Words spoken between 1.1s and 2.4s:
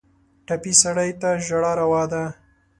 ته ژړا روا ده.